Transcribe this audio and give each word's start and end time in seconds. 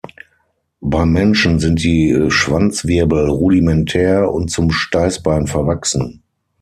Beim 0.79 1.11
Menschen 1.13 1.59
sind 1.59 1.83
die 1.83 2.25
Schwanzwirbel 2.29 3.29
rudimentär 3.29 4.31
und 4.31 4.49
zum 4.49 4.71
Steißbein 4.71 5.45
verwachsen. 5.45 6.23